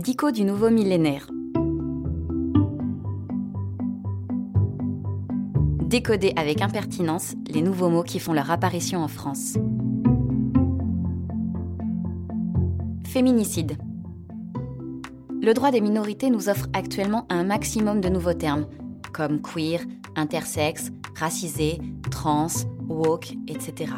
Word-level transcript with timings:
Dico 0.00 0.30
du 0.30 0.44
nouveau 0.44 0.70
millénaire. 0.70 1.26
Décoder 5.84 6.32
avec 6.36 6.62
impertinence 6.62 7.34
les 7.52 7.60
nouveaux 7.60 7.90
mots 7.90 8.02
qui 8.02 8.18
font 8.18 8.32
leur 8.32 8.50
apparition 8.50 9.00
en 9.00 9.08
France. 9.08 9.58
Féminicide. 13.04 13.76
Le 15.42 15.52
droit 15.52 15.70
des 15.70 15.82
minorités 15.82 16.30
nous 16.30 16.48
offre 16.48 16.68
actuellement 16.72 17.26
un 17.28 17.44
maximum 17.44 18.00
de 18.00 18.08
nouveaux 18.08 18.32
termes, 18.32 18.68
comme 19.12 19.42
queer, 19.42 19.80
intersexe, 20.16 20.92
racisé, 21.14 21.78
trans, 22.10 22.46
woke, 22.88 23.34
etc., 23.48 23.92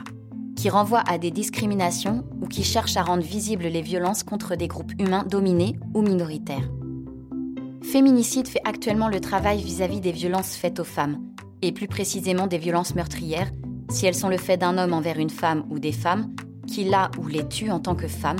qui 0.62 0.70
renvoient 0.70 1.02
à 1.08 1.18
des 1.18 1.32
discriminations 1.32 2.24
ou 2.40 2.46
qui 2.46 2.62
cherchent 2.62 2.96
à 2.96 3.02
rendre 3.02 3.24
visibles 3.24 3.66
les 3.66 3.82
violences 3.82 4.22
contre 4.22 4.54
des 4.54 4.68
groupes 4.68 4.92
humains 5.00 5.24
dominés 5.28 5.76
ou 5.92 6.02
minoritaires. 6.02 6.70
Féminicide 7.82 8.46
fait 8.46 8.60
actuellement 8.64 9.08
le 9.08 9.18
travail 9.18 9.60
vis-à-vis 9.60 9.98
des 9.98 10.12
violences 10.12 10.54
faites 10.54 10.78
aux 10.78 10.84
femmes, 10.84 11.18
et 11.62 11.72
plus 11.72 11.88
précisément 11.88 12.46
des 12.46 12.58
violences 12.58 12.94
meurtrières, 12.94 13.50
si 13.90 14.06
elles 14.06 14.14
sont 14.14 14.28
le 14.28 14.36
fait 14.36 14.56
d'un 14.56 14.78
homme 14.78 14.92
envers 14.92 15.18
une 15.18 15.30
femme 15.30 15.64
ou 15.68 15.80
des 15.80 15.90
femmes, 15.90 16.32
qui 16.68 16.84
la 16.84 17.10
ou 17.18 17.26
les 17.26 17.48
tue 17.48 17.72
en 17.72 17.80
tant 17.80 17.96
que 17.96 18.06
femme, 18.06 18.38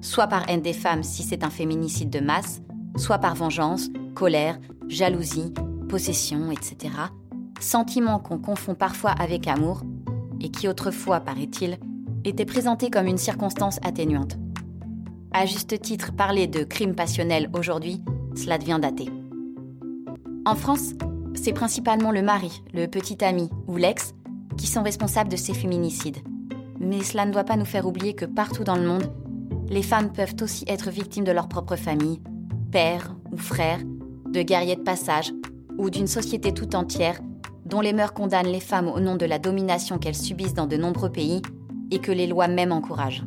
soit 0.00 0.26
par 0.26 0.48
haine 0.48 0.62
des 0.62 0.72
femmes 0.72 1.02
si 1.02 1.22
c'est 1.22 1.44
un 1.44 1.50
féminicide 1.50 2.08
de 2.08 2.20
masse, 2.20 2.62
soit 2.96 3.18
par 3.18 3.34
vengeance, 3.34 3.90
colère, 4.14 4.58
jalousie, 4.88 5.52
possession, 5.90 6.50
etc. 6.50 6.94
Sentiments 7.60 8.20
qu'on 8.20 8.38
confond 8.38 8.74
parfois 8.74 9.10
avec 9.10 9.46
amour, 9.46 9.82
et 10.40 10.50
qui 10.50 10.68
autrefois, 10.68 11.20
paraît-il, 11.20 11.78
étaient 12.24 12.44
présentés 12.44 12.90
comme 12.90 13.06
une 13.06 13.18
circonstance 13.18 13.78
atténuante. 13.82 14.36
À 15.32 15.46
juste 15.46 15.80
titre, 15.80 16.12
parler 16.12 16.46
de 16.46 16.64
crime 16.64 16.94
passionnel 16.94 17.50
aujourd'hui, 17.52 18.02
cela 18.34 18.58
devient 18.58 18.78
daté. 18.80 19.08
En 20.46 20.54
France, 20.54 20.94
c'est 21.34 21.52
principalement 21.52 22.10
le 22.10 22.22
mari, 22.22 22.62
le 22.72 22.86
petit 22.86 23.22
ami 23.24 23.50
ou 23.66 23.76
l'ex 23.76 24.14
qui 24.56 24.66
sont 24.66 24.82
responsables 24.82 25.30
de 25.30 25.36
ces 25.36 25.54
féminicides. 25.54 26.18
Mais 26.80 27.02
cela 27.02 27.26
ne 27.26 27.32
doit 27.32 27.44
pas 27.44 27.56
nous 27.56 27.64
faire 27.64 27.86
oublier 27.86 28.14
que 28.14 28.24
partout 28.24 28.64
dans 28.64 28.76
le 28.76 28.86
monde, 28.86 29.12
les 29.68 29.82
femmes 29.82 30.12
peuvent 30.12 30.36
aussi 30.40 30.64
être 30.66 30.90
victimes 30.90 31.24
de 31.24 31.32
leur 31.32 31.48
propre 31.48 31.76
famille, 31.76 32.20
père 32.70 33.14
ou 33.32 33.36
frère, 33.36 33.80
de 34.26 34.42
guerriers 34.42 34.76
de 34.76 34.82
passage 34.82 35.32
ou 35.76 35.90
d'une 35.90 36.06
société 36.06 36.52
tout 36.52 36.74
entière 36.74 37.20
dont 37.68 37.80
les 37.80 37.92
mœurs 37.92 38.14
condamnent 38.14 38.50
les 38.50 38.60
femmes 38.60 38.88
au 38.88 38.98
nom 38.98 39.16
de 39.16 39.26
la 39.26 39.38
domination 39.38 39.98
qu'elles 39.98 40.16
subissent 40.16 40.54
dans 40.54 40.66
de 40.66 40.76
nombreux 40.76 41.12
pays 41.12 41.42
et 41.90 41.98
que 41.98 42.12
les 42.12 42.26
lois 42.26 42.48
même 42.48 42.72
encouragent. 42.72 43.24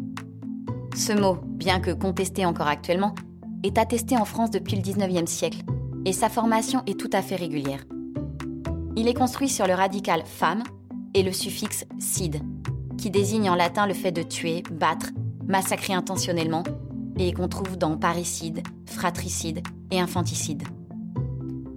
Ce 0.95 1.13
mot, 1.13 1.37
bien 1.43 1.79
que 1.79 1.91
contesté 1.91 2.45
encore 2.45 2.67
actuellement, 2.67 3.15
est 3.63 3.77
attesté 3.77 4.17
en 4.17 4.25
France 4.25 4.51
depuis 4.51 4.75
le 4.75 4.81
19e 4.81 5.27
siècle 5.27 5.59
et 6.05 6.13
sa 6.13 6.29
formation 6.29 6.81
est 6.87 6.99
tout 6.99 7.09
à 7.13 7.21
fait 7.21 7.35
régulière. 7.35 7.83
Il 8.95 9.07
est 9.07 9.13
construit 9.13 9.49
sur 9.49 9.67
le 9.67 9.73
radical 9.73 10.23
femme 10.25 10.63
et 11.13 11.23
le 11.23 11.31
suffixe 11.31 11.85
cide, 11.99 12.41
qui 12.97 13.09
désigne 13.09 13.49
en 13.49 13.55
latin 13.55 13.87
le 13.87 13.93
fait 13.93 14.11
de 14.11 14.23
tuer, 14.23 14.63
battre, 14.71 15.11
massacrer 15.47 15.93
intentionnellement, 15.93 16.63
et 17.17 17.33
qu'on 17.33 17.47
trouve 17.47 17.77
dans 17.77 17.97
parricide, 17.97 18.63
fratricide 18.85 19.61
et 19.91 19.99
infanticide. 19.99 20.63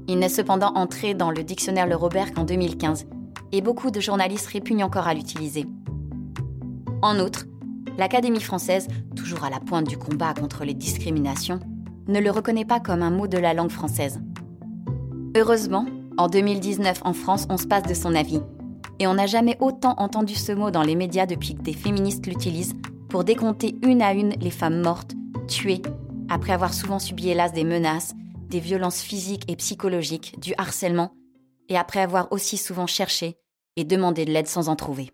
Il 0.06 0.18
n'est 0.18 0.28
cependant 0.28 0.72
entré 0.74 1.14
dans 1.14 1.30
le 1.30 1.42
dictionnaire 1.42 1.86
Le 1.86 1.96
Robert 1.96 2.34
qu'en 2.34 2.44
2015, 2.44 3.06
et 3.52 3.60
beaucoup 3.60 3.90
de 3.90 4.00
journalistes 4.00 4.48
répugnent 4.48 4.84
encore 4.84 5.06
à 5.06 5.14
l'utiliser. 5.14 5.64
En 7.02 7.18
outre, 7.18 7.46
l'Académie 7.96 8.40
française, 8.40 8.88
toujours 9.16 9.44
à 9.44 9.50
la 9.50 9.60
pointe 9.60 9.88
du 9.88 9.96
combat 9.96 10.34
contre 10.34 10.64
les 10.64 10.74
discriminations, 10.74 11.60
ne 12.08 12.20
le 12.20 12.30
reconnaît 12.30 12.64
pas 12.64 12.80
comme 12.80 13.02
un 13.02 13.10
mot 13.10 13.26
de 13.26 13.38
la 13.38 13.54
langue 13.54 13.70
française. 13.70 14.20
Heureusement, 15.36 15.86
en 16.16 16.28
2019 16.28 17.00
en 17.04 17.12
France, 17.12 17.46
on 17.48 17.56
se 17.56 17.66
passe 17.66 17.84
de 17.84 17.94
son 17.94 18.14
avis. 18.14 18.40
Et 18.98 19.06
on 19.06 19.14
n'a 19.14 19.26
jamais 19.26 19.56
autant 19.60 19.94
entendu 19.98 20.34
ce 20.34 20.52
mot 20.52 20.70
dans 20.70 20.82
les 20.82 20.94
médias 20.94 21.26
depuis 21.26 21.54
que 21.54 21.62
des 21.62 21.72
féministes 21.72 22.26
l'utilisent 22.26 22.74
pour 23.08 23.24
décompter 23.24 23.76
une 23.82 24.02
à 24.02 24.12
une 24.12 24.34
les 24.40 24.50
femmes 24.50 24.80
mortes, 24.80 25.14
tuées, 25.48 25.82
après 26.28 26.52
avoir 26.52 26.72
souvent 26.72 26.98
subi 26.98 27.30
hélas 27.30 27.52
des 27.52 27.64
menaces, 27.64 28.14
des 28.54 28.60
violences 28.60 29.02
physiques 29.02 29.50
et 29.50 29.56
psychologiques, 29.56 30.38
du 30.38 30.54
harcèlement, 30.58 31.16
et 31.68 31.76
après 31.76 31.98
avoir 31.98 32.30
aussi 32.30 32.56
souvent 32.56 32.86
cherché 32.86 33.36
et 33.74 33.82
demandé 33.82 34.24
de 34.24 34.30
l'aide 34.30 34.46
sans 34.46 34.68
en 34.68 34.76
trouver. 34.76 35.10